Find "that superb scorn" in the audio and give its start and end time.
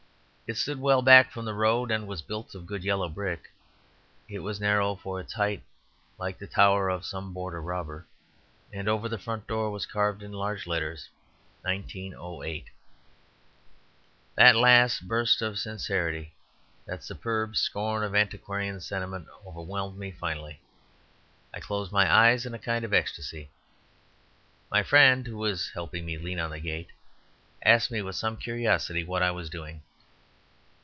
16.85-18.03